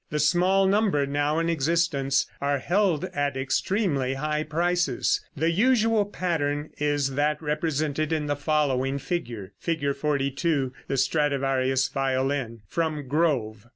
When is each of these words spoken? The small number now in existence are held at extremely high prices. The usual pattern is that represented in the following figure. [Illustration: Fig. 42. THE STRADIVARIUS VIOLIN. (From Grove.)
The 0.09 0.17
small 0.17 0.65
number 0.65 1.05
now 1.05 1.37
in 1.37 1.47
existence 1.47 2.25
are 2.41 2.57
held 2.57 3.05
at 3.13 3.37
extremely 3.37 4.15
high 4.15 4.41
prices. 4.41 5.23
The 5.37 5.51
usual 5.51 6.05
pattern 6.05 6.71
is 6.79 7.13
that 7.13 7.39
represented 7.39 8.11
in 8.11 8.25
the 8.25 8.35
following 8.35 8.97
figure. 8.97 9.51
[Illustration: 9.63 9.91
Fig. 9.93 9.95
42. 9.95 10.73
THE 10.87 10.97
STRADIVARIUS 10.97 11.89
VIOLIN. 11.89 12.61
(From 12.67 13.07
Grove.) 13.07 13.67